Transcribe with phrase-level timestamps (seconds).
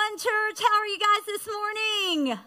[0.00, 0.66] Well, good morning, One Church.
[0.66, 2.38] How are you guys this morning?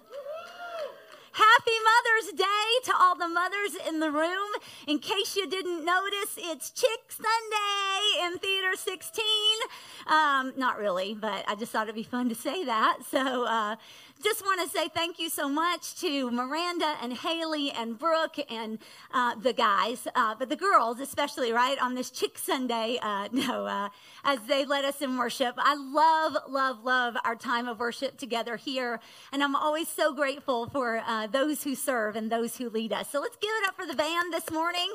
[1.33, 2.45] Happy Mother's Day
[2.85, 4.49] to all the mothers in the room.
[4.87, 9.25] In case you didn't notice, it's Chick Sunday in Theater 16.
[10.07, 12.99] Um, not really, but I just thought it'd be fun to say that.
[13.09, 13.75] So, uh,
[14.23, 18.79] just want to say thank you so much to Miranda and Haley and Brooke and
[19.13, 23.65] uh, the guys, uh, but the girls especially, right, on this Chick Sunday, uh, no,
[23.65, 23.89] uh,
[24.23, 25.55] as they led us in worship.
[25.57, 29.01] I love, love, love our time of worship together here,
[29.33, 33.09] and I'm always so grateful for uh, those who serve and those who lead us.
[33.09, 34.89] So let's give it up for the band this morning.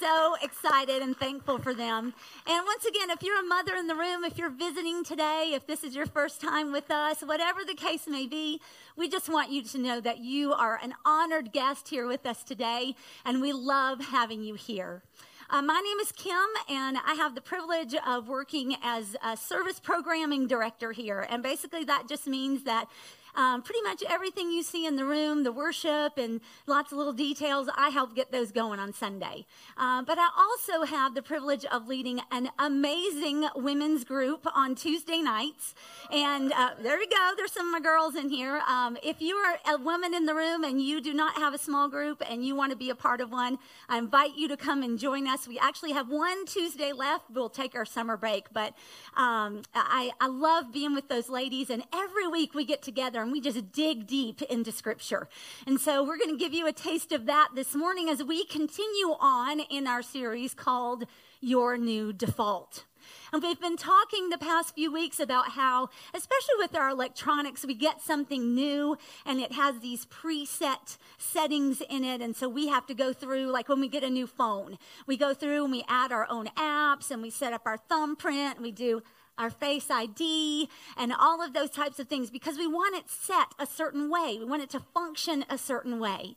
[0.00, 2.14] So excited and thankful for them.
[2.48, 5.68] And once again, if you're a mother in the room, if you're visiting today, if
[5.68, 8.60] this is your first time with us, whatever the case may be,
[8.96, 12.42] we just want you to know that you are an honored guest here with us
[12.42, 15.02] today, and we love having you here.
[15.50, 16.34] Uh, my name is Kim,
[16.70, 21.26] and I have the privilege of working as a service programming director here.
[21.28, 22.88] And basically, that just means that
[23.34, 27.12] um, pretty much everything you see in the room, the worship and lots of little
[27.12, 29.46] details, I help get those going on Sunday.
[29.76, 35.20] Uh, but I also have the privilege of leading an amazing women's group on Tuesday
[35.20, 35.74] nights.
[36.10, 37.32] And uh, there you go.
[37.36, 38.60] There's some of my girls in here.
[38.68, 41.58] Um, if you are a woman in the room and you do not have a
[41.58, 44.56] small group and you want to be a part of one, I invite you to
[44.56, 45.48] come and join us.
[45.48, 47.30] We actually have one Tuesday left.
[47.30, 48.74] We'll take our summer break, but
[49.16, 51.70] um, I, I love being with those ladies.
[51.70, 55.28] And every week we get together and we just dig deep into Scripture.
[55.66, 58.44] And so we're going to give you a taste of that this morning as we
[58.44, 61.04] continue on in our series called
[61.40, 62.84] Your New Default.
[63.32, 67.74] And we've been talking the past few weeks about how, especially with our electronics, we
[67.74, 72.20] get something new and it has these preset settings in it.
[72.20, 75.16] And so we have to go through, like when we get a new phone, we
[75.16, 78.62] go through and we add our own apps and we set up our thumbprint and
[78.62, 79.02] we do
[79.38, 83.48] our face ID, and all of those types of things because we want it set
[83.58, 84.36] a certain way.
[84.38, 86.36] We want it to function a certain way.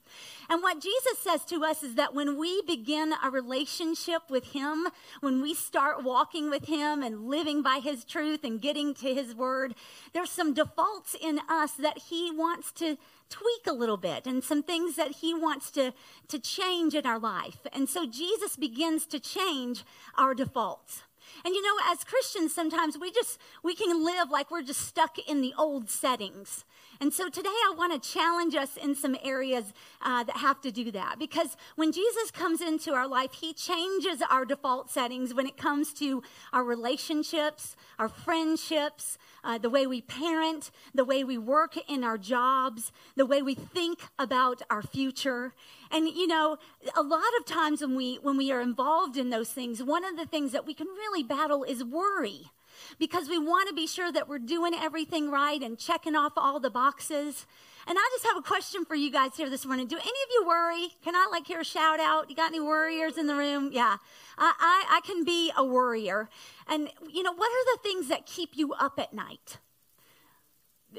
[0.50, 4.88] And what Jesus says to us is that when we begin a relationship with Him,
[5.22, 9.36] when we start walking with Him and living by His truth and getting to His
[9.36, 9.76] Word,
[10.14, 12.98] there's some defaults in us that He wants to
[13.30, 15.94] tweak a little bit and some things that he wants to,
[16.28, 17.66] to change in our life.
[17.74, 19.84] And so Jesus begins to change
[20.18, 21.04] our defaults.
[21.46, 25.20] And you know, as Christians, sometimes we just, we can live like we're just stuck
[25.20, 26.66] in the old settings.
[27.02, 30.72] And so today I want to challenge us in some areas uh, that have to
[30.72, 31.18] do that.
[31.20, 35.94] Because when Jesus comes into our life, he changes our default settings when it comes
[35.94, 36.24] to
[36.54, 42.18] our relationships, our friendships, uh, the way we parent, the way we work in our
[42.18, 45.54] jobs, the way we think about our future.
[45.92, 46.58] And you know,
[46.96, 50.18] a lot of times when we when we are involved in those things, one of
[50.18, 52.52] the things that we can really battle is worry
[53.00, 56.60] because we want to be sure that we're doing everything right and checking off all
[56.60, 57.46] the boxes.
[57.88, 59.88] And I just have a question for you guys here this morning.
[59.88, 60.88] Do any of you worry?
[61.04, 62.30] Can I like hear a shout out?
[62.30, 63.70] You got any worriers in the room?
[63.72, 63.98] Yeah.
[64.38, 66.30] I, I, I can be a worrier.
[66.68, 69.60] And you know, what are the things that keep you up at night?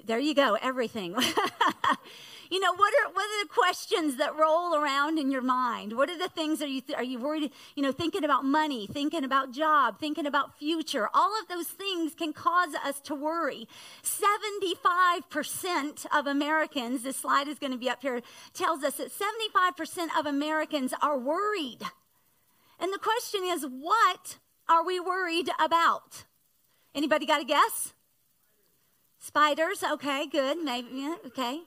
[0.04, 1.16] There you go, everything.
[2.50, 5.96] You know, what are, what are the questions that roll around in your mind?
[5.96, 8.86] What are the things are you, th- are you worried, you know, thinking about money,
[8.86, 11.08] thinking about job, thinking about future?
[11.12, 13.68] All of those things can cause us to worry.
[14.02, 18.20] 75% of Americans, this slide is going to be up here,
[18.54, 21.80] tells us that 75% of Americans are worried.
[22.78, 26.24] And the question is, what are we worried about?
[26.94, 27.94] Anybody got a guess?
[29.18, 29.82] Spiders.
[29.82, 30.62] Okay, good.
[30.62, 31.08] Maybe.
[31.26, 31.62] Okay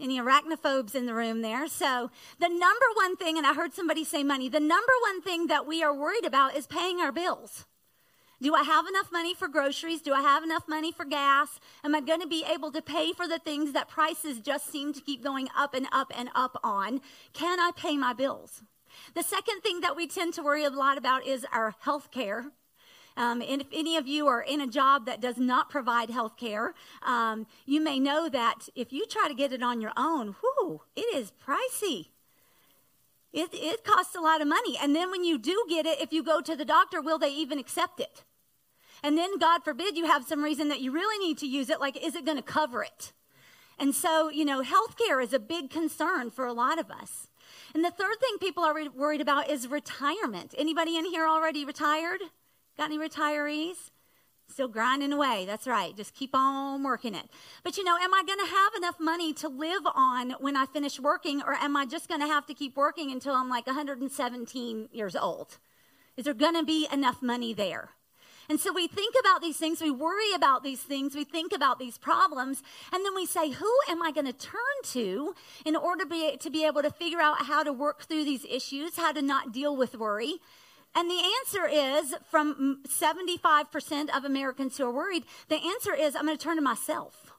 [0.00, 1.68] any arachnophobes in the room there.
[1.68, 2.10] So,
[2.40, 5.66] the number one thing, and I heard somebody say money, the number one thing that
[5.66, 7.66] we are worried about is paying our bills.
[8.42, 10.02] Do I have enough money for groceries?
[10.02, 11.60] Do I have enough money for gas?
[11.82, 14.92] Am I going to be able to pay for the things that prices just seem
[14.92, 17.00] to keep going up and up and up on?
[17.32, 18.62] Can I pay my bills?
[19.14, 22.46] The second thing that we tend to worry a lot about is our health care.
[23.16, 26.36] Um, and if any of you are in a job that does not provide health
[26.36, 30.34] care, um, you may know that if you try to get it on your own,
[30.42, 32.08] whoo, it is pricey.
[33.32, 34.76] It, it costs a lot of money.
[34.80, 37.32] And then when you do get it, if you go to the doctor, will they
[37.32, 38.24] even accept it?
[39.02, 41.80] And then, God forbid, you have some reason that you really need to use it,
[41.80, 43.12] like, is it going to cover it?
[43.78, 47.28] And so, you know, healthcare is a big concern for a lot of us.
[47.74, 50.54] And the third thing people are re- worried about is retirement.
[50.56, 52.20] Anybody in here already retired?
[52.76, 53.90] Got any retirees?
[54.48, 55.44] Still grinding away.
[55.46, 55.96] That's right.
[55.96, 57.28] Just keep on working it.
[57.62, 60.66] But you know, am I going to have enough money to live on when I
[60.66, 63.66] finish working, or am I just going to have to keep working until I'm like
[63.66, 65.58] 117 years old?
[66.16, 67.90] Is there going to be enough money there?
[68.48, 71.78] And so we think about these things, we worry about these things, we think about
[71.78, 72.62] these problems,
[72.92, 74.60] and then we say, Who am I going to turn
[74.92, 75.34] to
[75.64, 78.44] in order to be, to be able to figure out how to work through these
[78.44, 80.40] issues, how to not deal with worry?
[80.94, 86.26] And the answer is from 75% of Americans who are worried, the answer is I'm
[86.26, 87.32] going to turn to myself.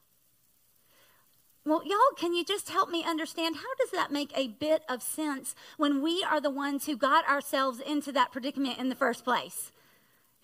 [1.64, 5.02] Well, y'all, can you just help me understand how does that make a bit of
[5.02, 9.24] sense when we are the ones who got ourselves into that predicament in the first
[9.24, 9.72] place?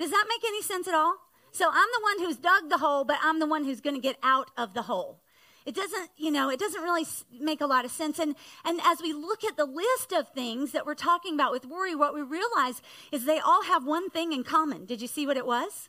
[0.01, 1.15] Does that make any sense at all?
[1.53, 4.03] So I'm the one who's dug the hole, but I'm the one who's going to
[4.03, 5.22] get out of the hole.
[5.65, 7.07] It doesn't, you know, it doesn't really
[7.41, 8.19] make a lot of sense.
[8.19, 11.65] And, and as we look at the list of things that we're talking about with
[11.65, 12.83] worry, what we realize
[13.13, 14.85] is they all have one thing in common.
[14.85, 15.89] Did you see what it was?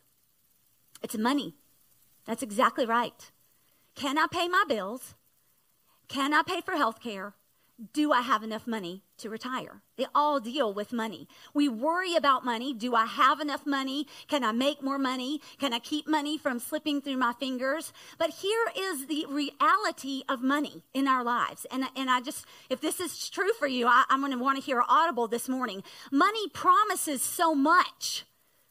[1.01, 1.55] It's money.
[2.25, 3.31] That's exactly right.
[3.95, 5.15] Can I pay my bills?
[6.07, 7.33] Can I pay for health care?
[7.91, 9.81] Do I have enough money to retire?
[9.97, 11.27] They all deal with money.
[11.53, 12.73] We worry about money.
[12.73, 14.07] Do I have enough money?
[14.27, 15.41] Can I make more money?
[15.59, 17.91] Can I keep money from slipping through my fingers?
[18.17, 21.65] But here is the reality of money in our lives.
[21.71, 24.57] And, and I just, if this is true for you, I, I'm going to want
[24.57, 25.83] to hear audible this morning.
[26.11, 28.25] Money promises so much,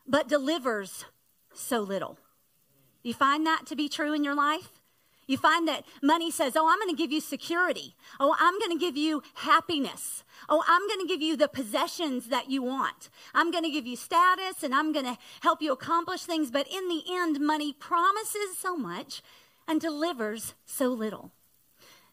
[0.07, 1.05] but delivers
[1.53, 2.19] so little.
[3.03, 4.82] You find that to be true in your life?
[5.27, 7.95] You find that money says, Oh, I'm going to give you security.
[8.19, 10.25] Oh, I'm going to give you happiness.
[10.49, 13.09] Oh, I'm going to give you the possessions that you want.
[13.35, 16.51] I'm going to give you status and I'm going to help you accomplish things.
[16.51, 19.23] But in the end, money promises so much
[19.69, 21.31] and delivers so little.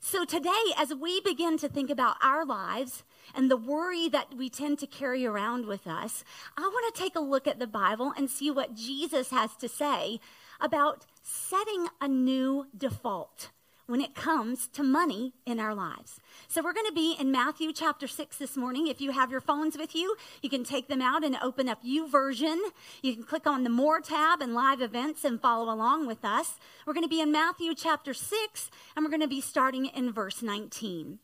[0.02, 3.04] So today, as we begin to think about our lives
[3.36, 6.24] and the worry that we tend to carry around with us,
[6.58, 9.68] I want to take a look at the Bible and see what Jesus has to
[9.68, 10.22] say
[10.60, 13.50] about setting a new default
[13.90, 16.20] when it comes to money in our lives.
[16.48, 18.86] So we're going to be in Matthew chapter 6 this morning.
[18.86, 21.84] If you have your phones with you, you can take them out and open up
[21.84, 22.58] YouVersion.
[23.02, 26.60] You can click on the More tab and live events and follow along with us.
[26.86, 30.14] We're going to be in Matthew chapter 6 and we're going to be starting in
[30.14, 31.18] verse 19.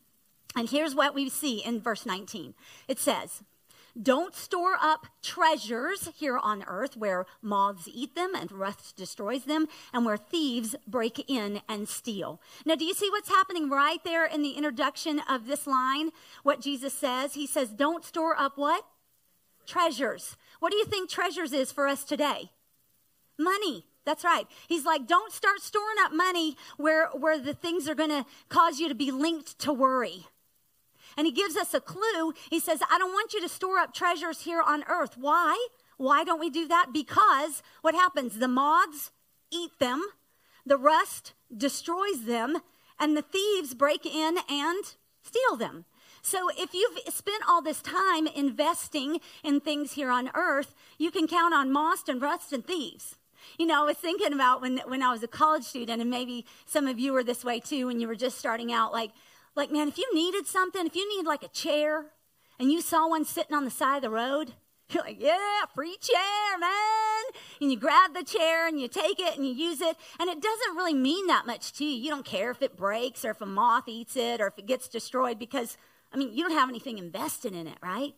[0.55, 2.55] And here's what we see in verse 19.
[2.87, 3.43] It says,
[4.01, 9.67] don't store up treasures here on earth where moths eat them and rust destroys them
[9.93, 12.41] and where thieves break in and steal.
[12.65, 16.11] Now, do you see what's happening right there in the introduction of this line?
[16.43, 17.33] What Jesus says?
[17.33, 18.85] He says, Don't store up what?
[19.65, 20.37] Treasures.
[20.59, 22.51] What do you think treasures is for us today?
[23.37, 23.85] Money.
[24.05, 24.45] That's right.
[24.67, 28.79] He's like, don't start storing up money where, where the things are going to cause
[28.79, 30.27] you to be linked to worry.
[31.17, 32.33] And he gives us a clue.
[32.49, 35.17] He says, I don't want you to store up treasures here on earth.
[35.17, 35.67] Why?
[35.97, 36.87] Why don't we do that?
[36.91, 38.39] Because what happens?
[38.39, 39.11] The moths
[39.51, 40.03] eat them,
[40.65, 42.57] the rust destroys them,
[42.99, 45.85] and the thieves break in and steal them.
[46.21, 51.27] So if you've spent all this time investing in things here on earth, you can
[51.27, 53.15] count on moss and rust and thieves.
[53.59, 56.45] You know, I was thinking about when, when I was a college student, and maybe
[56.65, 58.91] some of you were this way too when you were just starting out.
[58.91, 59.11] Like,
[59.55, 62.07] like, man, if you needed something, if you need like a chair
[62.59, 64.53] and you saw one sitting on the side of the road,
[64.89, 67.23] you're like, yeah, free chair, man.
[67.61, 69.95] And you grab the chair and you take it and you use it.
[70.19, 71.91] And it doesn't really mean that much to you.
[71.91, 74.67] You don't care if it breaks or if a moth eats it or if it
[74.67, 75.77] gets destroyed because,
[76.13, 78.13] I mean, you don't have anything invested in it, right?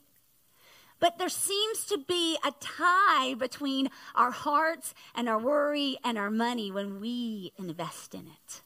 [0.99, 6.31] But there seems to be a tie between our hearts and our worry and our
[6.31, 8.61] money when we invest in it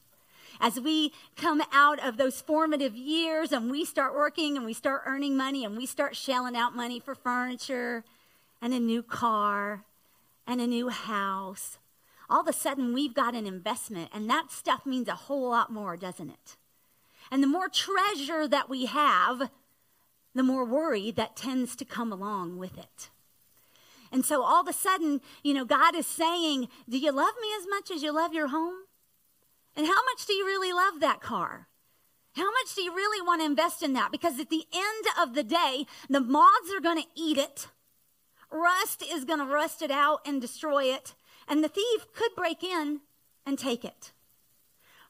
[0.61, 5.01] as we come out of those formative years and we start working and we start
[5.05, 8.03] earning money and we start shelling out money for furniture
[8.61, 9.83] and a new car
[10.45, 11.79] and a new house,
[12.29, 15.71] all of a sudden we've got an investment and that stuff means a whole lot
[15.71, 16.57] more, doesn't it?
[17.31, 19.49] And the more treasure that we have,
[20.35, 23.09] the more worry that tends to come along with it.
[24.11, 27.47] And so all of a sudden, you know, God is saying, Do you love me
[27.57, 28.75] as much as you love your home?
[29.75, 31.67] And how much do you really love that car?
[32.35, 34.11] How much do you really want to invest in that?
[34.11, 37.67] Because at the end of the day, the moths are going to eat it.
[38.49, 41.13] Rust is going to rust it out and destroy it.
[41.47, 43.01] And the thief could break in
[43.45, 44.11] and take it.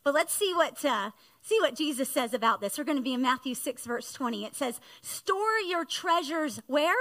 [0.04, 2.78] But let's see what, uh, see what Jesus says about this.
[2.78, 4.46] We're going to be in Matthew 6, verse 20.
[4.46, 6.96] It says, Store your treasures where?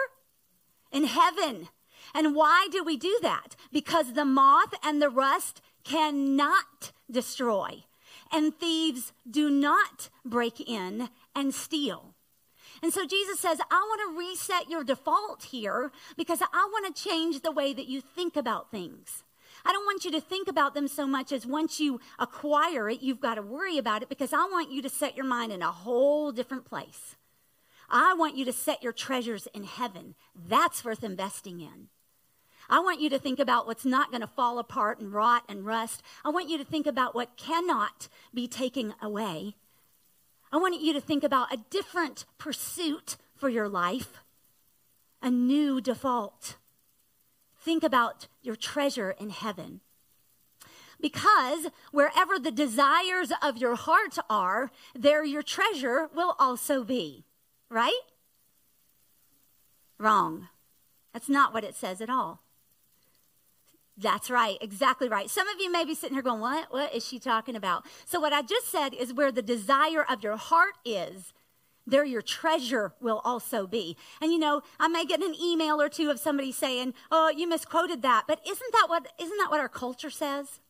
[0.93, 1.69] In heaven.
[2.15, 3.57] And why do we do that?
[3.73, 7.85] Because the moth and the rust cannot destroy,
[8.33, 12.15] and thieves do not break in and steal.
[12.83, 17.03] And so Jesus says, I want to reset your default here because I want to
[17.03, 19.25] change the way that you think about things.
[19.65, 23.03] I don't want you to think about them so much as once you acquire it,
[23.03, 25.63] you've got to worry about it because I want you to set your mind in
[25.63, 27.17] a whole different place.
[27.91, 30.15] I want you to set your treasures in heaven.
[30.35, 31.89] That's worth investing in.
[32.71, 35.67] I want you to think about what's not going to fall apart and rot and
[35.67, 36.05] rust.
[36.25, 39.57] I want you to think about what cannot be taken away.
[40.53, 44.23] I want you to think about a different pursuit for your life,
[45.21, 46.59] a new default.
[47.59, 49.81] Think about your treasure in heaven.
[51.01, 57.25] Because wherever the desires of your heart are, there your treasure will also be.
[57.69, 58.01] Right?
[59.99, 60.49] Wrong.
[61.13, 62.43] That's not what it says at all.
[64.01, 65.29] That's right, exactly right.
[65.29, 66.73] Some of you may be sitting here going, What?
[66.73, 67.85] What is she talking about?
[68.07, 71.35] So, what I just said is where the desire of your heart is,
[71.87, 73.97] there your treasure will also be.
[74.23, 77.47] And you know, I may get an email or two of somebody saying, "Oh, you
[77.47, 80.61] misquoted that." But isn't that what isn't that what our culture says?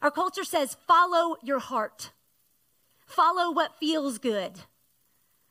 [0.00, 2.12] Our culture says, "Follow your heart.
[3.06, 4.60] Follow what feels good.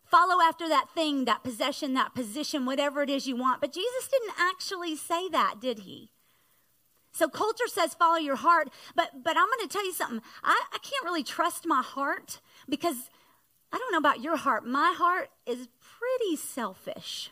[0.06, 4.08] Follow after that thing, that possession, that position, whatever it is you want." But Jesus
[4.08, 6.12] didn't actually say that, did he?
[7.12, 10.22] So culture says follow your heart, but but I'm going to tell you something.
[10.44, 13.10] I, I can't really trust my heart because
[13.72, 14.66] I don't know about your heart.
[14.66, 17.32] My heart is pretty selfish.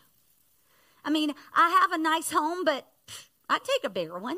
[1.03, 2.87] I mean, I have a nice home, but
[3.49, 4.37] I'd take a bigger one.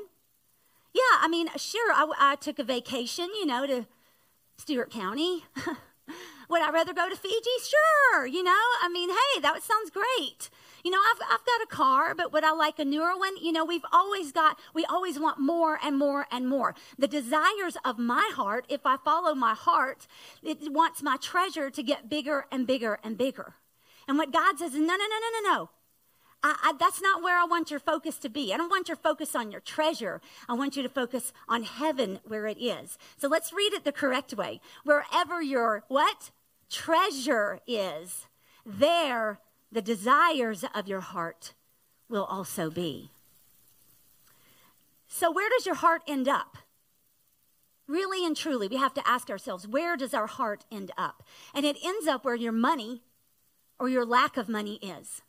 [0.93, 3.87] Yeah, I mean, sure, I, I took a vacation, you know, to
[4.57, 5.45] Stewart County.
[6.49, 7.49] Would I rather go to Fiji?
[7.63, 8.51] Sure, you know,
[8.81, 10.49] I mean, hey, that sounds great.
[10.83, 13.37] You know, I've, I've got a car, but would I like a newer one?
[13.37, 16.73] You know, we've always got, we always want more and more and more.
[16.97, 20.07] The desires of my heart, if I follow my heart,
[20.41, 23.55] it wants my treasure to get bigger and bigger and bigger.
[24.07, 25.69] And what God says is, no, no, no, no, no, no.
[26.41, 28.53] I, I, that's not where I want your focus to be.
[28.53, 30.21] I don't want your focus on your treasure.
[30.47, 32.97] I want you to focus on heaven where it is.
[33.17, 34.61] So let's read it the correct way.
[34.83, 36.31] Wherever your what?
[36.69, 38.27] Treasure is,
[38.65, 39.39] there
[39.71, 41.53] the desires of your heart
[42.07, 43.11] will also be.
[45.07, 46.57] So, where does your heart end up?
[47.87, 51.23] Really and truly, we have to ask ourselves where does our heart end up?
[51.55, 53.01] And it ends up where your money
[53.79, 55.23] or your lack of money is.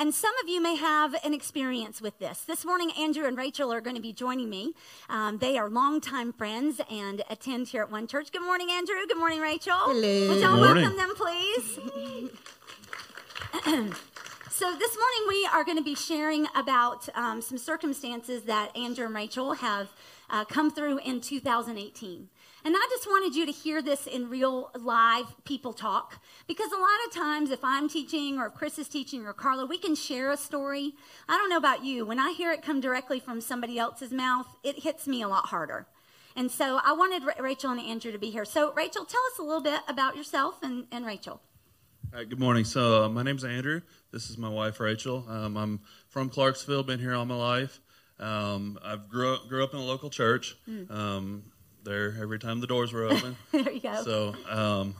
[0.00, 2.42] And some of you may have an experience with this.
[2.42, 4.74] This morning, Andrew and Rachel are going to be joining me.
[5.10, 8.30] Um, they are longtime friends and attend here at One Church.
[8.30, 8.94] Good morning, Andrew.
[9.08, 9.74] Good morning, Rachel.
[9.74, 10.28] Hello.
[10.28, 11.80] Would y'all welcome them, please?
[14.50, 19.04] so this morning we are going to be sharing about um, some circumstances that Andrew
[19.04, 19.88] and Rachel have
[20.30, 22.28] uh, come through in 2018.
[22.64, 26.76] And I just wanted you to hear this in real live people talk because a
[26.76, 29.94] lot of times, if I'm teaching or if Chris is teaching or Carla, we can
[29.94, 30.94] share a story.
[31.28, 32.04] I don't know about you.
[32.04, 35.46] When I hear it come directly from somebody else's mouth, it hits me a lot
[35.46, 35.86] harder.
[36.34, 38.44] And so I wanted Rachel and Andrew to be here.
[38.44, 41.40] So, Rachel, tell us a little bit about yourself and, and Rachel.
[42.12, 42.64] Good morning.
[42.64, 43.82] So, uh, my name's Andrew.
[44.12, 45.24] This is my wife, Rachel.
[45.28, 47.80] Um, I'm from Clarksville, been here all my life.
[48.20, 50.56] Um, I've grew up, grew up in a local church.
[50.68, 50.90] Mm.
[50.90, 51.44] Um,
[51.84, 53.36] there every time the doors were open.
[53.52, 54.02] there you go.
[54.02, 54.96] So, um,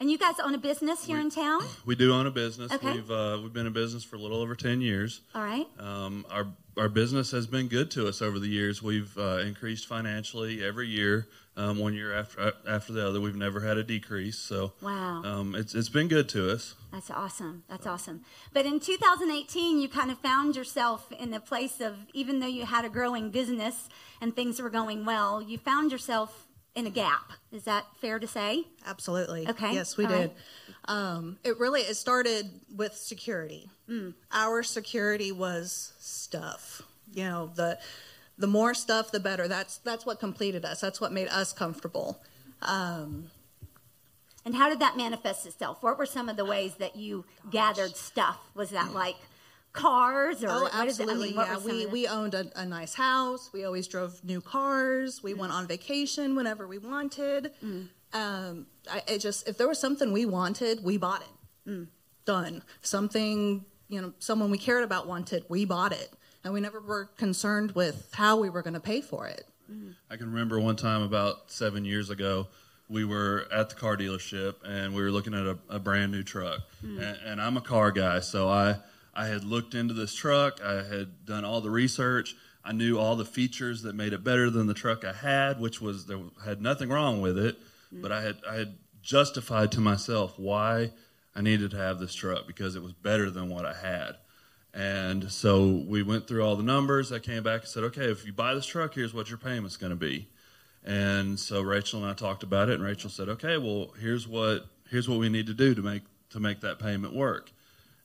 [0.00, 1.60] and you guys own a business here we, in town?
[1.84, 2.72] We do own a business.
[2.72, 2.92] Okay.
[2.92, 5.22] We've uh, we've been in business for a little over ten years.
[5.34, 5.66] All right.
[5.78, 8.82] Um, our our business has been good to us over the years.
[8.82, 11.26] We've uh, increased financially every year,
[11.58, 13.20] um, one year after uh, after the other.
[13.20, 14.38] We've never had a decrease.
[14.38, 16.74] So wow, um, it's it's been good to us.
[16.92, 17.64] That's awesome.
[17.68, 17.90] That's so.
[17.90, 18.22] awesome.
[18.54, 22.64] But in 2018, you kind of found yourself in the place of even though you
[22.64, 23.88] had a growing business
[24.20, 27.32] and things were going well, you found yourself in a gap.
[27.50, 28.64] Is that fair to say?
[28.86, 29.48] Absolutely.
[29.48, 29.74] Okay.
[29.74, 30.30] Yes, we All did.
[30.30, 30.96] Right.
[30.96, 33.68] Um, it really it started with security.
[33.90, 34.14] Mm.
[34.32, 36.82] Our security was stuff.
[37.12, 37.78] You know the
[38.38, 39.48] the more stuff, the better.
[39.48, 40.80] That's that's what completed us.
[40.80, 42.22] That's what made us comfortable.
[42.62, 43.30] Um,
[44.44, 45.82] and how did that manifest itself?
[45.82, 47.52] What were some of the ways that you gosh.
[47.52, 48.38] gathered stuff?
[48.54, 49.16] Was that like
[49.72, 54.24] cars or oh absolutely yeah we we owned a, a, nice house we always drove
[54.24, 55.38] new cars we mm.
[55.38, 57.86] went on vacation whenever we wanted mm.
[58.12, 61.86] um, I, it just if there was something we wanted we bought it mm.
[62.24, 66.12] done something you know someone we cared about wanted we bought it
[66.44, 69.94] and we never were concerned with how we were going to pay for it mm.
[70.10, 72.46] i can remember one time about seven years ago
[72.88, 76.22] we were at the car dealership and we were looking at a, a brand new
[76.22, 76.96] truck mm.
[76.96, 78.76] and, and i'm a car guy so i
[79.18, 80.64] I had looked into this truck.
[80.64, 82.36] I had done all the research.
[82.64, 85.80] I knew all the features that made it better than the truck I had, which
[85.80, 87.58] was there had nothing wrong with it.
[87.58, 88.00] Mm-hmm.
[88.00, 90.92] But I had I had justified to myself why
[91.34, 94.18] I needed to have this truck because it was better than what I had.
[94.74, 97.10] And so we went through all the numbers.
[97.10, 99.76] I came back and said, okay, if you buy this truck, here's what your payment's
[99.76, 100.28] going to be.
[100.84, 104.66] And so Rachel and I talked about it, and Rachel said, okay, well, here's what
[104.90, 107.50] here's what we need to do to make to make that payment work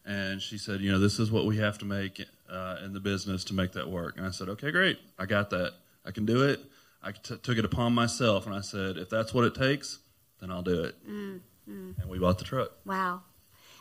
[0.05, 3.00] and she said, you know, this is what we have to make uh, in the
[3.00, 4.17] business to make that work.
[4.17, 5.00] And I said, okay, great.
[5.17, 5.74] I got that.
[6.05, 6.60] I can do it.
[7.01, 10.00] I t- took it upon myself and I said, if that's what it takes,
[10.39, 10.96] then I'll do it.
[11.10, 11.39] Mm,
[11.70, 11.98] mm.
[12.00, 12.72] And we bought the truck.
[12.86, 13.22] Wow.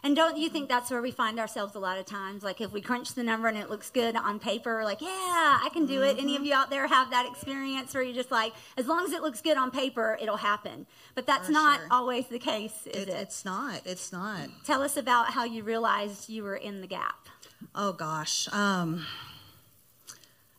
[0.04, 2.42] And don't you think that's where we find ourselves a lot of times?
[2.42, 5.68] Like if we crunch the number and it looks good on paper, like, yeah, I
[5.72, 6.16] can do it.
[6.16, 6.20] Mm-hmm.
[6.26, 9.12] Any of you out there have that experience where you're just like, as long as
[9.12, 10.86] it looks good on paper, it'll happen.
[11.14, 11.88] But that's For not sure.
[11.92, 13.14] always the case, is it, it?
[13.14, 13.82] It's not.
[13.84, 14.48] It's not.
[14.64, 17.28] Tell us about how you realized you were in the gap.
[17.72, 18.52] Oh, gosh.
[18.52, 19.06] Um,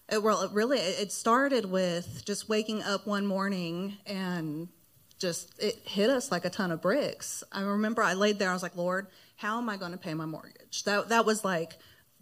[0.09, 4.69] it, well, it really, it started with just waking up one morning and
[5.19, 7.43] just it hit us like a ton of bricks.
[7.51, 8.49] I remember I laid there.
[8.49, 9.07] I was like, Lord,
[9.43, 10.83] how am I going to pay my mortgage?
[10.85, 11.77] That that was like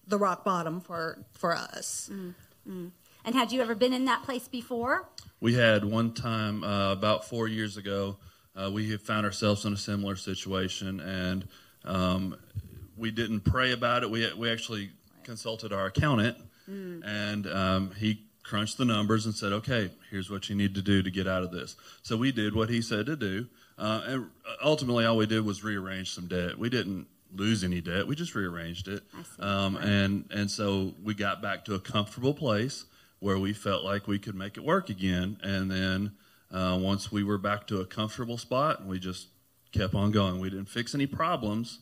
[0.07, 2.09] the rock bottom for for us.
[2.11, 2.87] Mm-hmm.
[3.23, 5.07] And had you ever been in that place before?
[5.39, 8.17] We had one time uh, about four years ago.
[8.55, 11.47] Uh, we had found ourselves in a similar situation, and
[11.85, 12.35] um,
[12.97, 14.09] we didn't pray about it.
[14.09, 14.89] We we actually
[15.23, 16.37] consulted our accountant,
[16.67, 17.03] mm.
[17.05, 21.03] and um, he crunched the numbers and said, "Okay, here's what you need to do
[21.03, 23.47] to get out of this." So we did what he said to do.
[23.77, 24.29] Uh, and
[24.63, 26.57] ultimately, all we did was rearrange some debt.
[26.57, 28.07] We didn't lose any debt.
[28.07, 29.03] We just rearranged it.
[29.39, 32.85] Um, and and so we got back to a comfortable place
[33.19, 35.37] where we felt like we could make it work again.
[35.43, 36.11] And then
[36.51, 39.27] uh, once we were back to a comfortable spot, we just
[39.71, 40.39] kept on going.
[40.39, 41.79] We didn't fix any problems.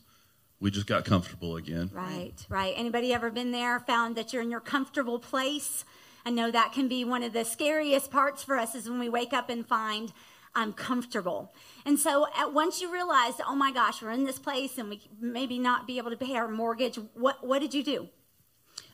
[0.60, 1.90] We just got comfortable again.
[1.92, 2.74] Right, right.
[2.76, 3.80] Anybody ever been there?
[3.80, 5.86] Found that you're in your comfortable place?
[6.26, 9.08] I know that can be one of the scariest parts for us is when we
[9.08, 10.12] wake up and find
[10.54, 11.52] I'm comfortable.
[11.84, 15.00] And so at, once you realize, oh my gosh, we're in this place and we
[15.20, 18.08] maybe not be able to pay our mortgage, what, what did you do?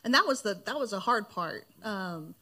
[0.03, 2.35] And that was the that was a hard part um,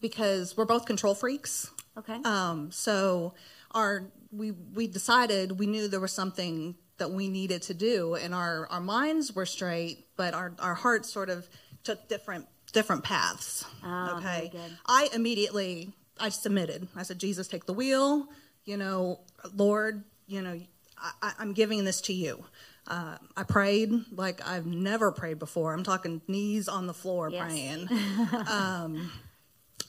[0.00, 1.70] because we're both control freaks.
[1.98, 2.18] Okay.
[2.24, 3.34] Um, so
[3.72, 8.34] our we we decided we knew there was something that we needed to do, and
[8.34, 11.48] our our minds were straight, but our our hearts sort of
[11.82, 13.64] took different different paths.
[13.84, 14.50] Oh, okay.
[14.86, 16.88] I immediately I submitted.
[16.96, 18.28] I said, Jesus, take the wheel
[18.64, 19.20] you know,
[19.54, 20.60] Lord, you know,
[21.22, 22.44] I, am giving this to you.
[22.86, 25.72] Uh, I prayed like I've never prayed before.
[25.72, 27.42] I'm talking knees on the floor yes.
[27.42, 27.88] praying.
[28.48, 29.10] Um,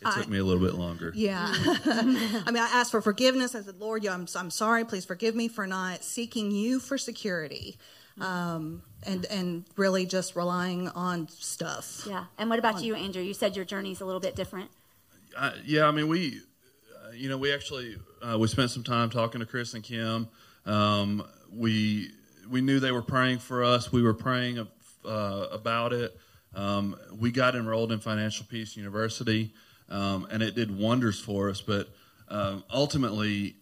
[0.01, 1.13] it took I, me a little bit longer.
[1.15, 1.49] Yeah.
[1.55, 2.03] I
[2.47, 3.55] mean, I asked for forgiveness.
[3.55, 4.83] I said, Lord, I'm, I'm sorry.
[4.83, 7.77] Please forgive me for not seeking you for security.
[8.19, 12.05] Um, and and really just relying on stuff.
[12.07, 12.25] Yeah.
[12.37, 13.23] And what about on, you, Andrew?
[13.23, 14.69] You said your journey's a little bit different.
[15.37, 15.87] Uh, yeah.
[15.87, 16.41] I mean, we
[17.15, 20.27] you know, we actually uh, we spent some time talking to Chris and Kim.
[20.65, 22.11] Um, we
[22.49, 23.91] we knew they were praying for us.
[23.91, 24.65] We were praying
[25.05, 26.17] uh, about it.
[26.55, 29.53] Um, we got enrolled in Financial Peace University,
[29.89, 31.61] um, and it did wonders for us.
[31.61, 31.89] But
[32.29, 33.55] uh, ultimately,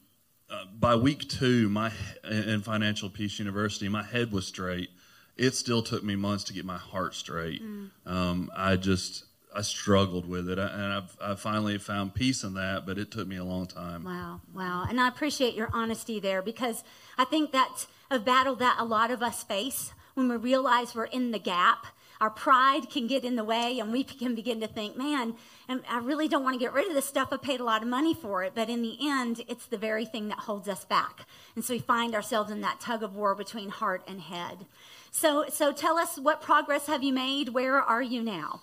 [0.49, 1.91] uh, by week two, my
[2.29, 4.89] in Financial Peace University, my head was straight.
[5.37, 7.63] It still took me months to get my heart straight.
[7.63, 8.49] Mm.
[8.55, 12.97] I just I struggled with it, and I've, I finally found peace in that, but
[12.97, 14.03] it took me a long time.
[14.03, 14.85] Wow, wow.
[14.89, 16.83] And I appreciate your honesty there because
[17.17, 21.05] I think that's a battle that a lot of us face when we realize we're
[21.05, 21.87] in the gap.
[22.21, 25.33] Our pride can get in the way, and we can begin to think, man,
[25.67, 27.29] I really don't want to get rid of this stuff.
[27.31, 28.53] I paid a lot of money for it.
[28.53, 31.25] But in the end, it's the very thing that holds us back.
[31.55, 34.67] And so we find ourselves in that tug of war between heart and head.
[35.09, 37.49] So, so tell us what progress have you made?
[37.49, 38.61] Where are you now?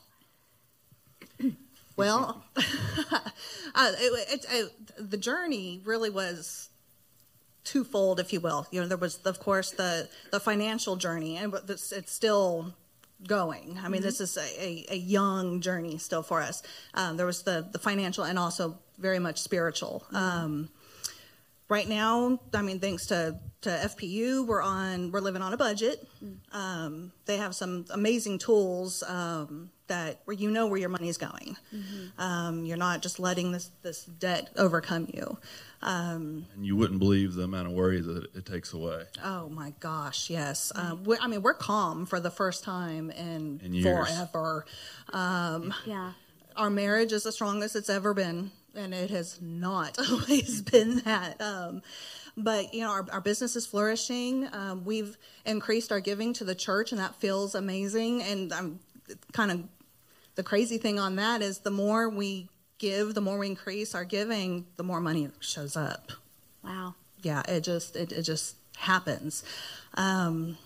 [1.98, 6.70] Well, uh, it, it, it, the journey really was
[7.64, 8.66] twofold, if you will.
[8.70, 12.74] You know, there was, of course, the the financial journey, and it's, it's still
[13.26, 13.78] going.
[13.82, 14.02] I mean, mm-hmm.
[14.02, 16.62] this is a, a, young journey still for us.
[16.94, 20.04] Um, there was the the financial and also very much spiritual.
[20.06, 20.16] Mm-hmm.
[20.16, 20.68] Um,
[21.68, 26.06] right now, I mean, thanks to to FPU, we're on we're living on a budget.
[26.24, 26.36] Mm.
[26.52, 31.18] Um, they have some amazing tools um, that where you know where your money is
[31.18, 31.56] going.
[31.74, 32.20] Mm-hmm.
[32.20, 35.38] Um, you're not just letting this this debt overcome you.
[35.82, 39.04] Um, and you wouldn't believe the amount of worry that it takes away.
[39.24, 40.72] Oh my gosh, yes.
[40.74, 41.12] Mm-hmm.
[41.20, 44.64] I mean, we're calm for the first time in, in forever.
[45.12, 46.12] Um, yeah.
[46.56, 51.40] Our marriage is the strongest it's ever been, and it has not always been that.
[51.40, 51.82] Um,
[52.36, 56.54] but you know our, our business is flourishing um, we've increased our giving to the
[56.54, 58.78] church and that feels amazing and i'm
[59.32, 59.64] kind of
[60.38, 64.04] the crazy thing on that is the more we give, the more we increase our
[64.04, 66.12] giving, the more money shows up.
[66.62, 66.94] Wow.
[67.22, 69.42] Yeah, it just it, it just happens.
[69.94, 70.56] Um,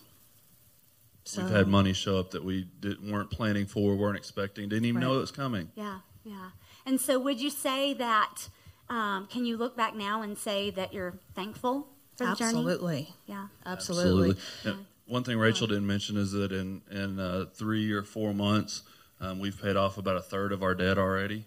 [1.25, 1.43] so.
[1.43, 5.01] We've had money show up that we didn't, weren't planning for, weren't expecting, didn't even
[5.01, 5.09] right.
[5.09, 5.71] know it was coming.
[5.75, 6.51] Yeah, yeah.
[6.87, 8.49] And so, would you say that?
[8.89, 12.59] Um, can you look back now and say that you're thankful for the journey?
[12.59, 12.95] Absolutely.
[13.03, 13.15] journey?
[13.27, 14.31] Yeah, absolutely.
[14.31, 14.43] absolutely.
[14.83, 14.87] Yeah.
[15.07, 18.83] One thing Rachel didn't mention is that in in uh, three or four months,
[19.21, 21.45] Um, we've paid off about a third of our debt already.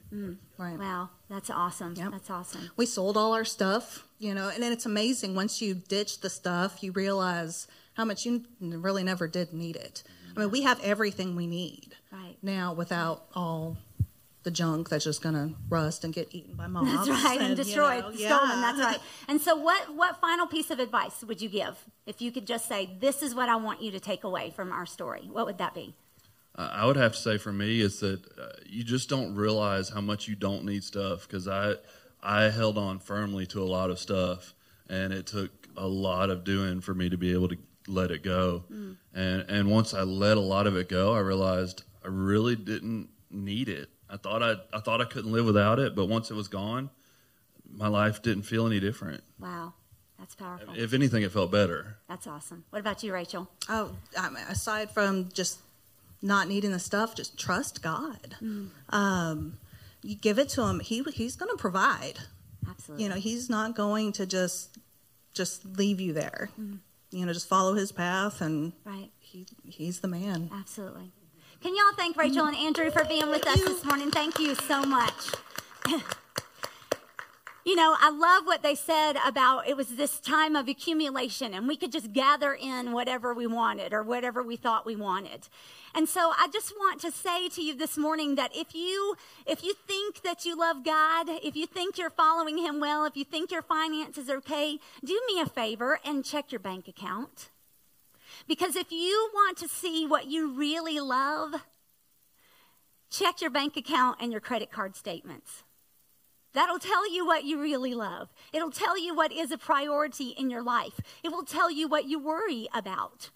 [0.58, 0.80] Right.
[0.80, 1.94] Wow, that's awesome.
[1.98, 2.12] Yep.
[2.12, 2.70] That's awesome.
[2.78, 6.30] We sold all our stuff, you know, and then it's amazing once you ditch the
[6.30, 10.04] stuff, you realize how much you really never did need it.
[10.36, 12.38] I mean, we have everything we need Right.
[12.42, 13.76] now without all
[14.46, 17.08] the junk that's just going to rust and get eaten by moths.
[17.08, 18.50] That's right, and, you destroyed, know, stolen.
[18.50, 18.62] yeah.
[18.62, 19.00] That's right.
[19.28, 22.68] And so, what what final piece of advice would you give if you could just
[22.68, 25.28] say, "This is what I want you to take away from our story"?
[25.30, 25.96] What would that be?
[26.56, 29.90] Uh, I would have to say for me is that uh, you just don't realize
[29.90, 31.76] how much you don't need stuff because I
[32.24, 34.54] I held on firmly to a lot of stuff
[34.90, 38.24] and it took a lot of doing for me to be able to let it
[38.24, 38.64] go.
[39.14, 43.10] And and once I let a lot of it go, I realized I really didn't
[43.32, 43.90] need it.
[44.10, 46.90] I thought I I thought I couldn't live without it, but once it was gone,
[47.72, 49.24] my life didn't feel any different.
[49.40, 49.74] Wow,
[50.20, 50.74] that's powerful.
[50.76, 51.98] If anything, it felt better.
[52.08, 52.66] That's awesome.
[52.70, 53.50] What about you, Rachel?
[53.70, 55.60] Oh, I mean, aside from just
[56.22, 58.36] not needing the stuff, just trust God.
[58.90, 59.58] Um,
[60.02, 62.20] you give it to Him; He He's going to provide.
[62.68, 63.04] Absolutely.
[63.04, 64.78] You know, He's not going to just
[65.34, 66.50] just leave you there.
[67.12, 69.10] You know, just follow His path, and right.
[69.20, 70.50] he He's the man.
[70.54, 71.12] Absolutely.
[71.66, 74.12] Can y'all thank Rachel and Andrew for being with us this morning?
[74.12, 75.32] Thank you so much.
[77.66, 81.68] you know, I love what they said about it was this time of accumulation and
[81.68, 85.50] we could just gather in whatever we wanted or whatever we thought we wanted.
[85.96, 89.16] And so I just want to say to you this morning that if you
[89.48, 93.18] if you think that you love God, if you think you're following him well, if
[93.18, 97.50] you think your finances are okay, do me a favor and check your bank account.
[98.48, 101.56] Because if you want to see what you really love,
[103.10, 105.64] check your bank account and your credit card statements.
[106.54, 108.30] That'll tell you what you really love.
[108.54, 111.02] It'll tell you what is a priority in your life.
[111.24, 113.30] It will tell you what you worry about.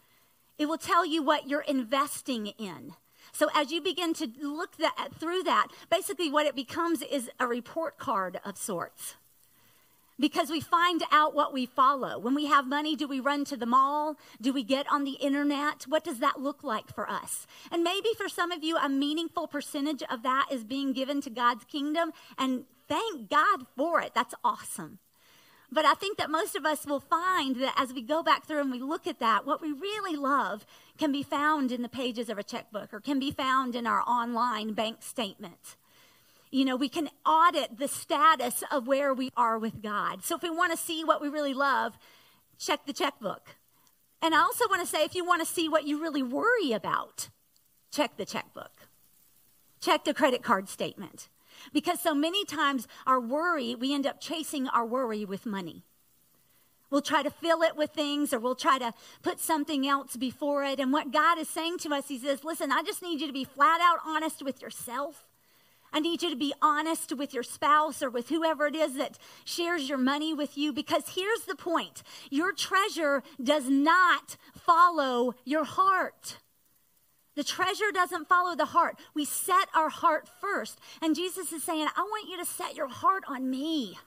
[0.58, 2.94] It will tell you what you're investing in.
[3.32, 7.48] So as you begin to look that, through that, basically what it becomes is a
[7.48, 9.16] report card of sorts
[10.20, 12.20] because we find out what we follow.
[12.20, 14.18] When we have money, do we run to the mall?
[14.42, 15.84] Do we get on the internet?
[15.88, 17.48] What does that look like for us?
[17.72, 21.30] And maybe for some of you, a meaningful percentage of that is being given to
[21.30, 24.12] God's kingdom, and thank God for it.
[24.14, 25.00] That's awesome.
[25.72, 28.62] But I think that most of us will find that as we go back through
[28.62, 30.66] and we look at that, what we really love
[30.98, 34.02] can be found in the pages of a checkbook or can be found in our
[34.02, 35.78] online bank statement
[36.52, 40.24] you know, we can audit the status of where we are with God.
[40.24, 41.98] So if we want to see what we really love,
[42.58, 43.56] check the checkbook.
[44.22, 46.72] And I also want to say if you want to see what you really worry
[46.72, 47.30] about,
[47.92, 48.72] check the checkbook.
[49.80, 51.30] Check the credit card statement.
[51.72, 55.84] Because so many times our worry, we end up chasing our worry with money.
[56.90, 60.64] We'll try to fill it with things or we'll try to put something else before
[60.64, 60.80] it.
[60.80, 63.34] And what God is saying to us, He says, listen, I just need you to
[63.34, 65.28] be flat out honest with yourself.
[65.92, 69.18] I need you to be honest with your spouse or with whoever it is that
[69.44, 75.64] shares your money with you because here's the point your treasure does not follow your
[75.64, 76.38] heart.
[77.36, 79.00] The treasure doesn't follow the heart.
[79.14, 80.78] We set our heart first.
[81.02, 83.98] And Jesus is saying, I want you to set your heart on me.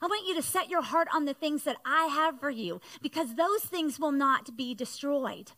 [0.00, 2.80] I want you to set your heart on the things that I have for you
[3.00, 5.52] because those things will not be destroyed.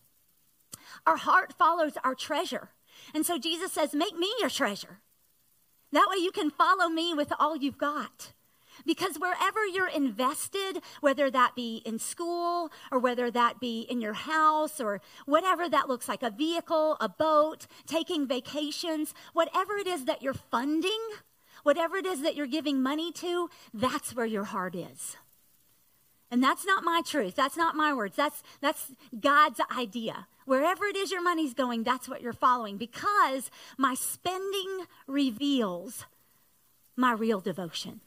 [1.06, 2.68] Our heart follows our treasure.
[3.14, 5.00] And so Jesus says, Make me your treasure.
[5.94, 8.32] That way you can follow me with all you've got.
[8.84, 14.14] Because wherever you're invested, whether that be in school or whether that be in your
[14.14, 20.04] house or whatever that looks like, a vehicle, a boat, taking vacations, whatever it is
[20.06, 21.00] that you're funding,
[21.62, 25.16] whatever it is that you're giving money to, that's where your heart is.
[26.30, 27.36] And that's not my truth.
[27.36, 28.16] That's not my words.
[28.16, 30.26] That's, that's God's idea.
[30.46, 36.04] Wherever it is your money's going, that's what you're following because my spending reveals
[36.96, 38.00] my real devotion.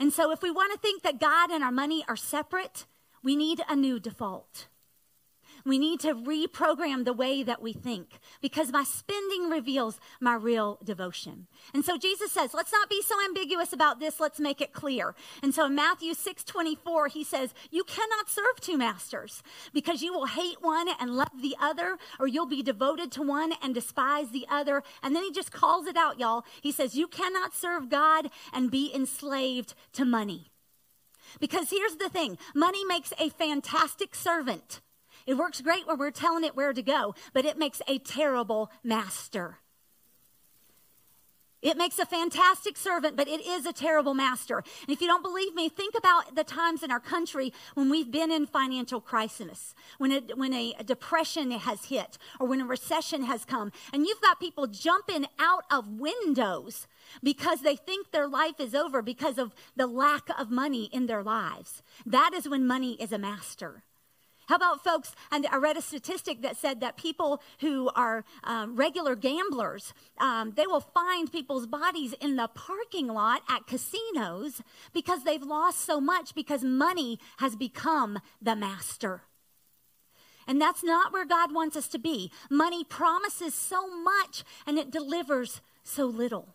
[0.00, 2.86] And so, if we want to think that God and our money are separate,
[3.22, 4.66] we need a new default.
[5.64, 10.78] We need to reprogram the way that we think because my spending reveals my real
[10.82, 11.46] devotion.
[11.72, 15.14] And so Jesus says, let's not be so ambiguous about this, let's make it clear.
[15.42, 20.12] And so in Matthew 6 24, he says, You cannot serve two masters because you
[20.12, 24.30] will hate one and love the other, or you'll be devoted to one and despise
[24.30, 24.82] the other.
[25.02, 26.44] And then he just calls it out, y'all.
[26.60, 30.52] He says, You cannot serve God and be enslaved to money.
[31.40, 34.81] Because here's the thing money makes a fantastic servant.
[35.26, 38.70] It works great when we're telling it where to go, but it makes a terrible
[38.82, 39.58] master.
[41.62, 44.58] It makes a fantastic servant, but it is a terrible master.
[44.58, 48.10] And if you don't believe me, think about the times in our country when we've
[48.10, 52.66] been in financial crisis, when, it, when a, a depression has hit, or when a
[52.66, 56.88] recession has come, and you've got people jumping out of windows
[57.22, 61.22] because they think their life is over because of the lack of money in their
[61.22, 61.80] lives.
[62.04, 63.84] That is when money is a master.
[64.52, 65.14] How about folks?
[65.30, 70.52] And I read a statistic that said that people who are um, regular gamblers, um,
[70.54, 74.60] they will find people's bodies in the parking lot at casinos
[74.92, 79.22] because they've lost so much because money has become the master.
[80.46, 82.30] And that's not where God wants us to be.
[82.50, 86.54] Money promises so much and it delivers so little.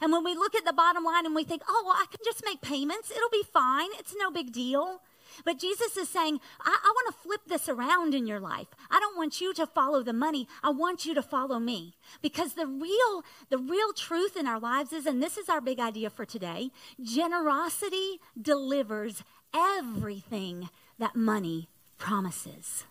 [0.00, 2.20] And when we look at the bottom line and we think, oh, well, I can
[2.24, 5.00] just make payments, it'll be fine, it's no big deal.
[5.44, 8.68] But Jesus is saying, I, I want to flip this around in your life.
[8.90, 10.48] I don't want you to follow the money.
[10.62, 11.94] I want you to follow me.
[12.22, 15.80] Because the real, the real truth in our lives is, and this is our big
[15.80, 16.70] idea for today,
[17.02, 19.22] generosity delivers
[19.54, 20.68] everything
[20.98, 21.68] that money
[21.98, 22.84] promises.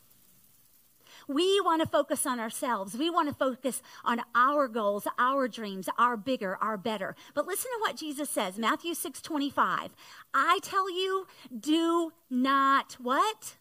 [1.27, 2.95] We want to focus on ourselves.
[2.95, 7.15] We want to focus on our goals, our dreams, our bigger, our better.
[7.33, 9.95] But listen to what Jesus says, Matthew 6 25.
[10.33, 13.55] I tell you, do not what?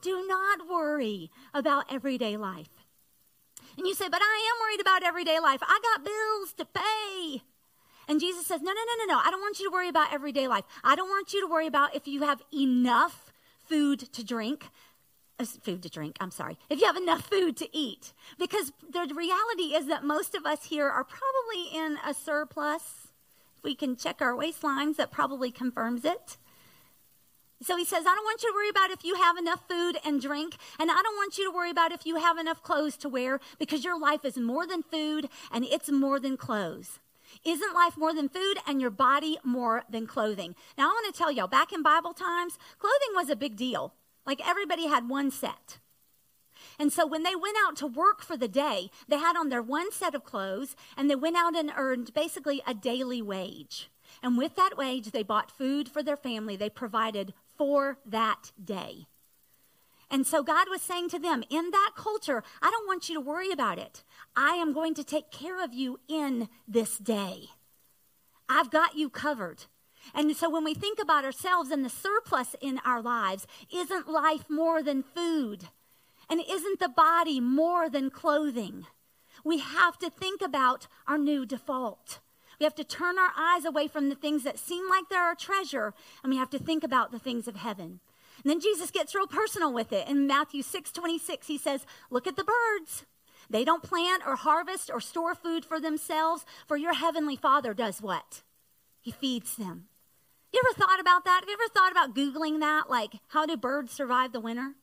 [0.00, 2.68] Do not worry about everyday life.
[3.76, 5.60] And you say, but I am worried about everyday life.
[5.62, 7.42] I got bills to pay.
[8.08, 9.20] And Jesus says, no, no, no, no, no.
[9.24, 10.64] I don't want you to worry about everyday life.
[10.82, 13.32] I don't want you to worry about if you have enough
[13.68, 14.70] food to drink
[15.40, 18.12] Uh, food to drink, I'm sorry, if you have enough food to eat.
[18.38, 23.08] Because the reality is that most of us here are probably in a surplus.
[23.56, 26.38] If we can check our waistlines, that probably confirms it.
[27.62, 29.98] So he says, I don't want you to worry about if you have enough food
[30.04, 32.96] and drink, and I don't want you to worry about if you have enough clothes
[32.98, 36.98] to wear, because your life is more than food and it's more than clothes.
[37.44, 40.54] Isn't life more than food and your body more than clothing?
[40.76, 43.94] Now, I want to tell y'all, back in Bible times, clothing was a big deal.
[44.28, 45.78] Like everybody had one set.
[46.78, 49.62] And so when they went out to work for the day, they had on their
[49.62, 53.90] one set of clothes and they went out and earned basically a daily wage.
[54.22, 56.56] And with that wage, they bought food for their family.
[56.56, 59.06] They provided for that day.
[60.10, 63.22] And so God was saying to them, in that culture, I don't want you to
[63.22, 64.04] worry about it.
[64.36, 67.46] I am going to take care of you in this day.
[68.46, 69.64] I've got you covered.
[70.14, 74.44] And so when we think about ourselves and the surplus in our lives, isn't life
[74.48, 75.68] more than food?
[76.30, 78.86] And isn't the body more than clothing?
[79.44, 82.20] We have to think about our new default.
[82.58, 85.34] We have to turn our eyes away from the things that seem like they're our
[85.34, 88.00] treasure, and we have to think about the things of heaven.
[88.42, 90.08] And then Jesus gets real personal with it.
[90.08, 93.04] In Matthew 6 26, he says, Look at the birds.
[93.50, 98.02] They don't plant or harvest or store food for themselves, for your heavenly Father does
[98.02, 98.42] what?
[99.00, 99.84] He feeds them.
[100.52, 101.40] You ever thought about that?
[101.40, 102.88] Have you ever thought about Googling that?
[102.88, 104.74] Like, how do birds survive the winter?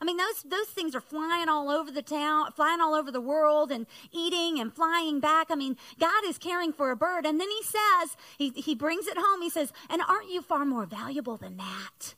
[0.00, 3.20] I mean, those, those things are flying all over the town, flying all over the
[3.20, 5.46] world and eating and flying back.
[5.50, 7.24] I mean, God is caring for a bird.
[7.24, 9.40] And then he says, he, he brings it home.
[9.40, 12.14] He says, and aren't you far more valuable than that?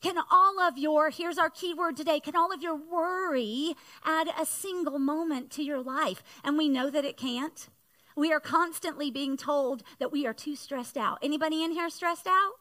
[0.00, 4.28] Can all of your, here's our key word today, can all of your worry add
[4.40, 6.24] a single moment to your life?
[6.42, 7.68] And we know that it can't.
[8.16, 11.18] We are constantly being told that we are too stressed out.
[11.22, 12.52] Anybody in here stressed out?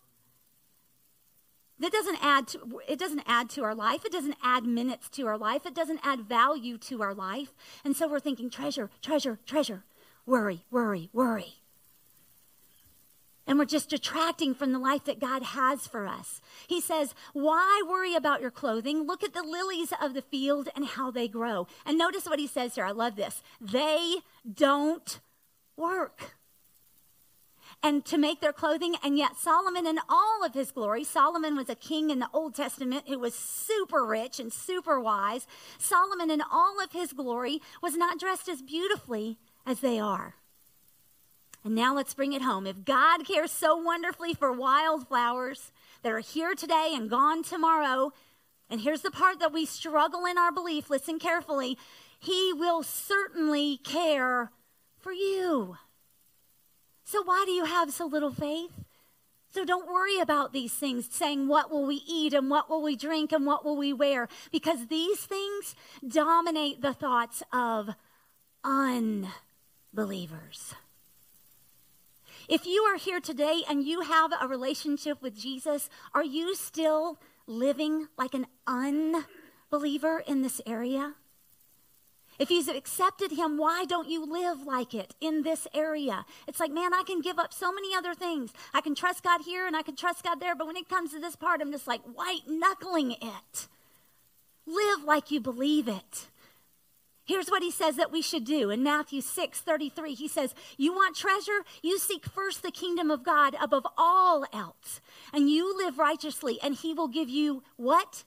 [1.79, 4.05] That doesn't add to, it doesn't add to our life.
[4.05, 5.65] It doesn't add minutes to our life.
[5.65, 7.55] It doesn't add value to our life.
[7.83, 9.83] And so we're thinking treasure, treasure, treasure.
[10.27, 11.55] Worry, worry, worry.
[13.47, 16.39] And we're just detracting from the life that God has for us.
[16.67, 19.07] He says, Why worry about your clothing?
[19.07, 21.67] Look at the lilies of the field and how they grow.
[21.85, 22.85] And notice what he says here.
[22.85, 23.41] I love this.
[23.59, 24.17] They
[24.53, 25.19] don't
[25.81, 26.35] work
[27.83, 28.95] and to make their clothing.
[29.03, 32.55] And yet, Solomon, in all of his glory, Solomon was a king in the Old
[32.55, 35.47] Testament who was super rich and super wise.
[35.77, 40.35] Solomon, in all of his glory, was not dressed as beautifully as they are.
[41.63, 42.65] And now let's bring it home.
[42.65, 48.13] If God cares so wonderfully for wildflowers that are here today and gone tomorrow,
[48.69, 51.77] and here's the part that we struggle in our belief, listen carefully,
[52.19, 54.51] He will certainly care
[55.01, 55.77] for you.
[57.03, 58.71] So, why do you have so little faith?
[59.53, 62.95] So don't worry about these things, saying, What will we eat and what will we
[62.95, 64.29] drink and what will we wear?
[64.51, 65.75] Because these things
[66.07, 67.89] dominate the thoughts of
[68.63, 69.33] unbelievers.
[72.47, 77.19] If you are here today and you have a relationship with Jesus, are you still
[77.45, 81.15] living like an unbeliever in this area?
[82.41, 86.25] If you've accepted him, why don't you live like it in this area?
[86.47, 88.51] It's like, man, I can give up so many other things.
[88.73, 91.11] I can trust God here and I can trust God there, but when it comes
[91.11, 93.67] to this part, I'm just like white knuckling it.
[94.65, 96.29] Live like you believe it.
[97.25, 100.15] Here's what he says that we should do in Matthew 6 33.
[100.15, 101.63] He says, You want treasure?
[101.83, 104.99] You seek first the kingdom of God above all else,
[105.31, 108.23] and you live righteously, and he will give you what?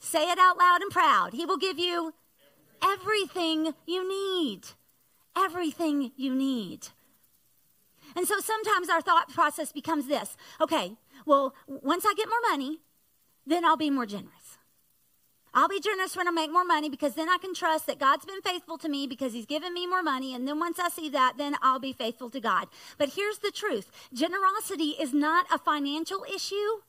[0.00, 1.34] Say it out loud and proud.
[1.34, 2.14] He will give you
[2.82, 4.68] everything you need.
[5.36, 6.88] Everything you need.
[8.16, 12.80] And so sometimes our thought process becomes this okay, well, once I get more money,
[13.46, 14.58] then I'll be more generous.
[15.52, 18.24] I'll be generous when I make more money because then I can trust that God's
[18.24, 20.32] been faithful to me because He's given me more money.
[20.34, 22.68] And then once I see that, then I'll be faithful to God.
[22.98, 26.82] But here's the truth generosity is not a financial issue,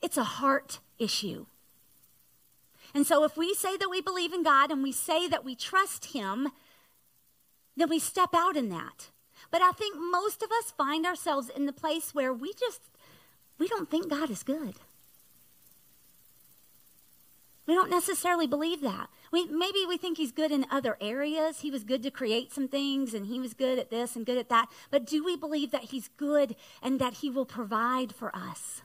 [0.00, 1.46] it's a heart issue.
[2.94, 5.54] And so if we say that we believe in God and we say that we
[5.54, 6.48] trust Him,
[7.76, 9.10] then we step out in that.
[9.50, 12.80] But I think most of us find ourselves in the place where we just
[13.58, 14.74] we don't think God is good.
[17.66, 19.10] We don't necessarily believe that.
[19.30, 21.60] We, maybe we think he's good in other areas.
[21.60, 24.38] He was good to create some things and he was good at this and good
[24.38, 24.68] at that.
[24.90, 28.82] But do we believe that he's good and that he will provide for us?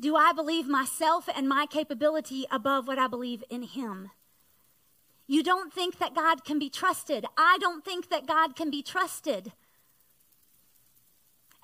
[0.00, 4.10] Do I believe myself and my capability above what I believe in Him?
[5.26, 7.26] You don't think that God can be trusted.
[7.36, 9.52] I don't think that God can be trusted.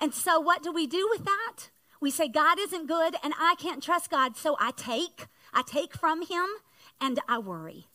[0.01, 1.71] And so, what do we do with that?
[1.99, 5.27] We say, God isn't good and I can't trust God, so I take.
[5.55, 6.47] I take from Him
[7.01, 7.87] and I worry.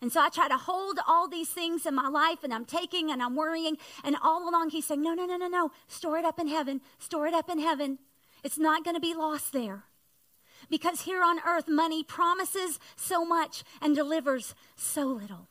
[0.00, 3.10] And so I try to hold all these things in my life and I'm taking
[3.10, 3.76] and I'm worrying.
[4.04, 5.72] And all along, He's saying, No, no, no, no, no.
[5.88, 6.80] Store it up in heaven.
[6.98, 7.98] Store it up in heaven.
[8.42, 9.84] It's not going to be lost there.
[10.70, 15.48] Because here on earth, money promises so much and delivers so little.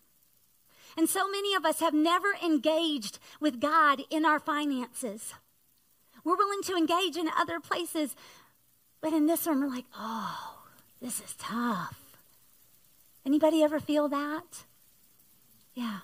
[0.98, 5.34] And so many of us have never engaged with God in our finances.
[6.24, 8.16] We're willing to engage in other places,
[9.02, 10.60] but in this one, we're like, oh,
[11.02, 11.98] this is tough.
[13.26, 14.64] Anybody ever feel that?
[15.74, 16.00] Yeah.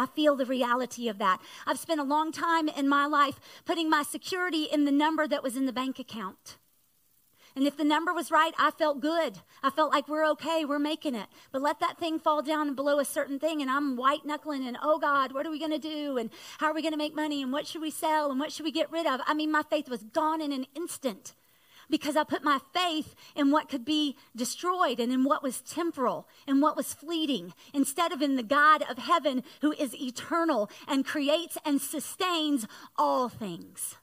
[0.00, 1.42] I feel the reality of that.
[1.66, 5.42] I've spent a long time in my life putting my security in the number that
[5.42, 6.56] was in the bank account.
[7.54, 9.40] And if the number was right, I felt good.
[9.62, 11.26] I felt like we're okay, we're making it.
[11.52, 14.78] But let that thing fall down below a certain thing, and I'm white knuckling, and
[14.82, 16.16] oh God, what are we going to do?
[16.16, 17.42] And how are we going to make money?
[17.42, 18.30] And what should we sell?
[18.30, 19.20] And what should we get rid of?
[19.26, 21.34] I mean, my faith was gone in an instant
[21.90, 26.28] because I put my faith in what could be destroyed and in what was temporal
[26.46, 31.04] and what was fleeting instead of in the God of heaven who is eternal and
[31.04, 33.96] creates and sustains all things.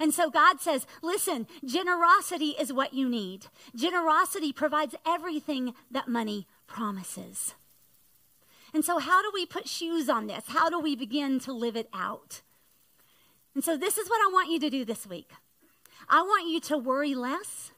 [0.00, 3.46] And so God says, listen, generosity is what you need.
[3.74, 7.54] Generosity provides everything that money promises.
[8.74, 10.44] And so, how do we put shoes on this?
[10.48, 12.40] How do we begin to live it out?
[13.54, 15.30] And so, this is what I want you to do this week.
[16.08, 17.72] I want you to worry less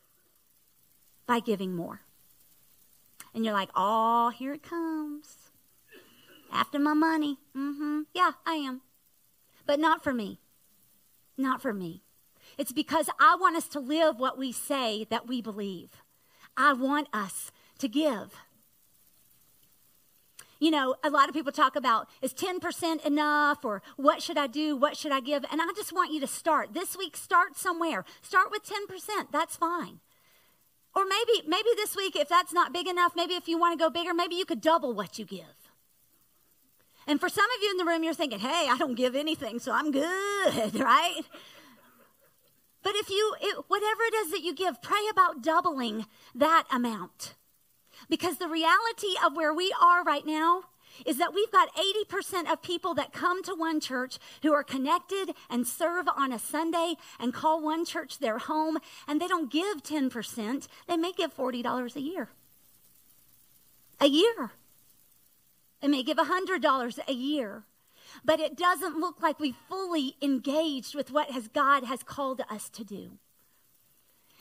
[1.27, 2.01] by giving more.
[3.35, 5.37] And you're like, oh, here it comes.
[6.53, 7.39] After my money.
[7.57, 8.03] Mm-hmm.
[8.15, 8.83] Yeah, I am.
[9.67, 10.39] But not for me.
[11.37, 12.03] Not for me.
[12.57, 15.91] It's because I want us to live what we say that we believe.
[16.57, 18.35] I want us to give.
[20.61, 24.47] You know, a lot of people talk about is 10% enough or what should I
[24.47, 24.77] do?
[24.77, 25.45] What should I give?
[25.51, 26.75] And I just want you to start.
[26.75, 28.05] This week, start somewhere.
[28.23, 29.33] Start with 10%.
[29.33, 30.01] That's fine.
[30.95, 33.85] Or maybe, maybe this week, if that's not big enough, maybe if you want to
[33.85, 35.43] go bigger, maybe you could double what you give.
[37.07, 39.59] And for some of you in the room, you're thinking, hey, I don't give anything,
[39.59, 40.05] so I'm good,
[40.81, 41.21] right?
[42.83, 47.35] But if you, it, whatever it is that you give, pray about doubling that amount.
[48.09, 50.65] Because the reality of where we are right now
[51.05, 55.35] is that we've got 80% of people that come to one church who are connected
[55.51, 58.79] and serve on a Sunday and call one church their home,
[59.09, 60.69] and they don't give 10%.
[60.87, 62.29] They may give $40 a year.
[64.01, 64.53] A year.
[65.81, 67.65] They may give $100 a year
[68.25, 72.69] but it doesn't look like we fully engaged with what has God has called us
[72.71, 73.19] to do.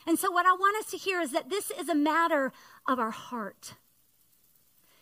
[0.06, 2.52] And so what I want us to hear is that this is a matter
[2.86, 3.74] of our heart.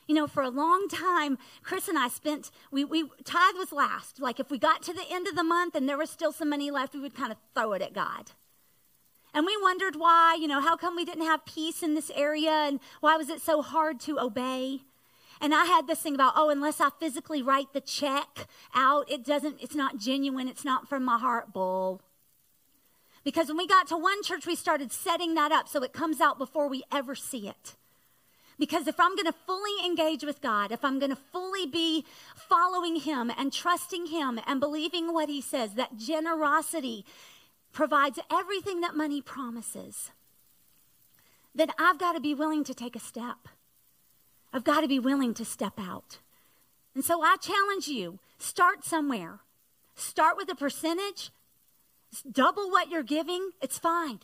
[0.07, 4.21] You know, for a long time, Chris and I spent, we, we, tithe was last.
[4.21, 6.51] Like if we got to the end of the month and there was still some
[6.51, 8.33] money left, we would kind of throw it at God.
[9.35, 12.51] And we wondered why, you know, how come we didn't have peace in this area
[12.51, 14.83] and why was it so hard to obey?
[15.41, 19.25] And I had this thing about, oh, unless I physically write the check out, it
[19.25, 21.53] doesn't, it's not genuine, it's not from my heart.
[21.53, 22.01] Bull.
[23.25, 26.21] Because when we got to one church, we started setting that up so it comes
[26.21, 27.77] out before we ever see it.
[28.59, 32.05] Because if I'm going to fully engage with God, if I'm going to fully be
[32.37, 37.05] following Him and trusting Him and believing what He says, that generosity
[37.73, 40.11] provides everything that money promises,
[41.55, 43.49] then I've got to be willing to take a step.
[44.53, 46.19] I've got to be willing to step out.
[46.95, 49.41] And so I challenge you start somewhere.
[49.95, 51.31] Start with a percentage,
[52.21, 54.21] double what you're giving, it's fine.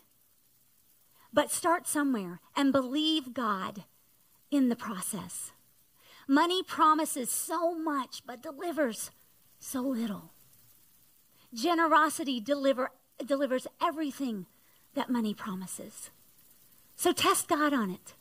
[1.32, 3.84] But start somewhere and believe God
[4.50, 5.52] in the process.
[6.26, 9.10] Money promises so much, but delivers
[9.58, 10.32] so little.
[11.54, 12.90] Generosity deliver,
[13.24, 14.46] delivers everything
[14.94, 16.10] that money promises.
[16.96, 18.14] So test God on it.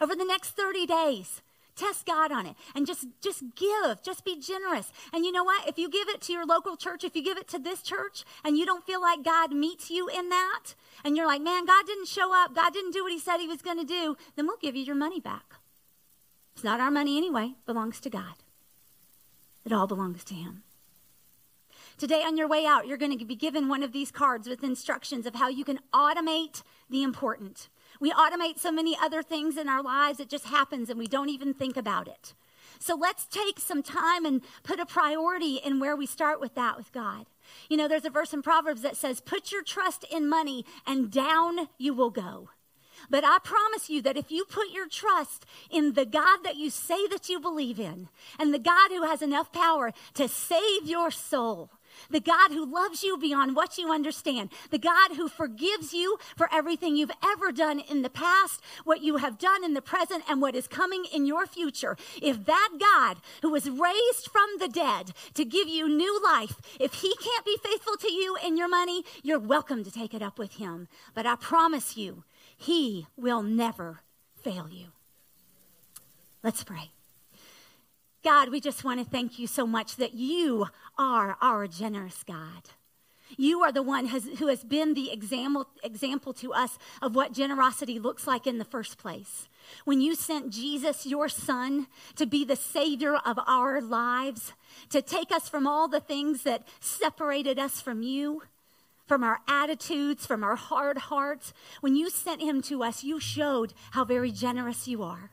[0.00, 1.42] Over the next 30 days,
[1.76, 4.92] test God on it and just just give, just be generous.
[5.12, 5.68] And you know what?
[5.68, 8.24] If you give it to your local church, if you give it to this church
[8.44, 11.86] and you don't feel like God meets you in that and you're like, "Man, God
[11.86, 12.54] didn't show up.
[12.54, 14.84] God didn't do what he said he was going to do." Then we'll give you
[14.84, 15.54] your money back.
[16.54, 18.34] It's not our money anyway, it belongs to God.
[19.64, 20.62] It all belongs to him.
[21.96, 24.64] Today, on your way out, you're going to be given one of these cards with
[24.64, 27.68] instructions of how you can automate the important.
[28.00, 31.28] We automate so many other things in our lives, it just happens and we don't
[31.28, 32.34] even think about it.
[32.78, 36.76] So let's take some time and put a priority in where we start with that
[36.76, 37.26] with God.
[37.68, 41.10] You know, there's a verse in Proverbs that says, Put your trust in money and
[41.10, 42.50] down you will go.
[43.10, 46.70] But I promise you that if you put your trust in the God that you
[46.70, 51.10] say that you believe in, and the God who has enough power to save your
[51.10, 51.70] soul,
[52.10, 56.48] the God who loves you beyond what you understand, the God who forgives you for
[56.52, 60.40] everything you've ever done in the past, what you have done in the present, and
[60.40, 61.96] what is coming in your future.
[62.20, 66.94] If that God who was raised from the dead to give you new life, if
[66.94, 70.38] he can't be faithful to you in your money, you're welcome to take it up
[70.38, 70.88] with him.
[71.14, 72.24] But I promise you,
[72.56, 74.00] he will never
[74.36, 74.88] fail you.
[76.42, 76.93] Let's pray.
[78.24, 82.70] God, we just want to thank you so much that you are our generous God.
[83.36, 87.34] You are the one has, who has been the example, example to us of what
[87.34, 89.46] generosity looks like in the first place.
[89.84, 94.54] When you sent Jesus, your son, to be the savior of our lives,
[94.88, 98.42] to take us from all the things that separated us from you,
[99.06, 101.52] from our attitudes, from our hard hearts,
[101.82, 105.30] when you sent him to us, you showed how very generous you are.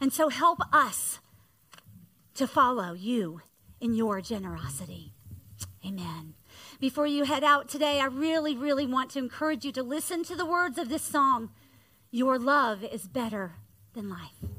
[0.00, 1.20] And so help us
[2.34, 3.42] to follow you
[3.80, 5.12] in your generosity.
[5.86, 6.34] Amen.
[6.80, 10.36] Before you head out today, I really, really want to encourage you to listen to
[10.36, 11.50] the words of this song
[12.10, 13.56] Your love is better
[13.94, 14.51] than life.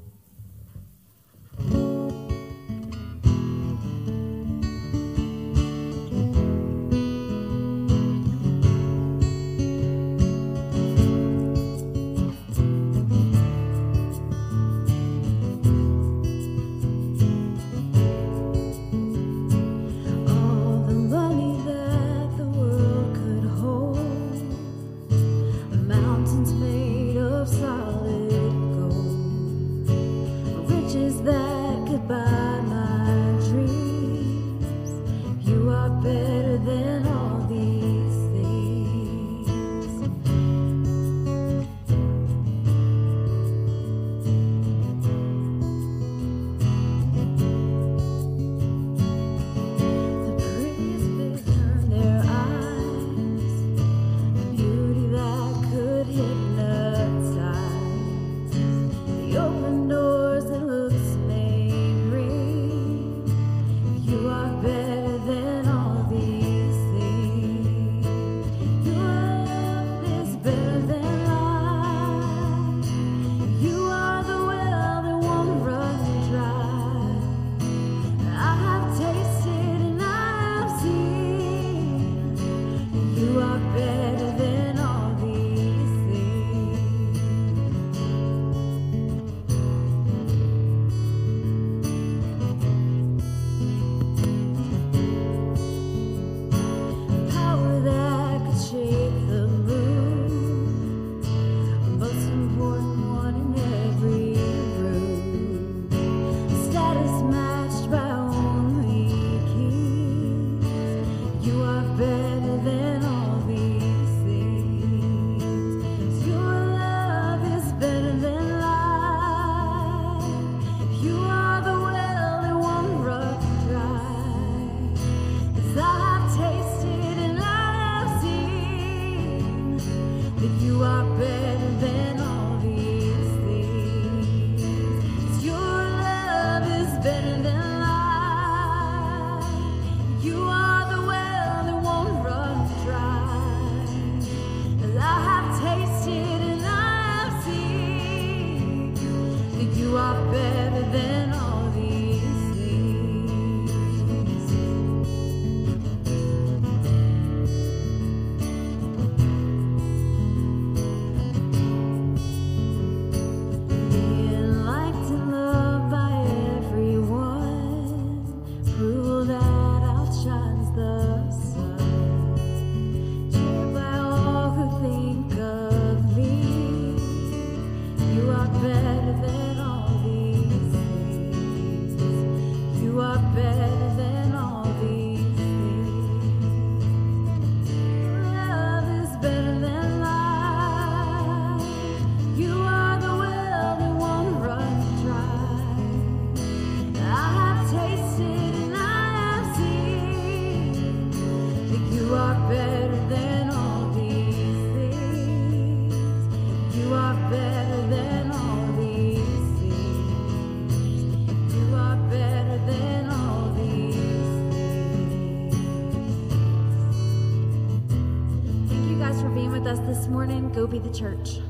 [220.94, 221.43] Church.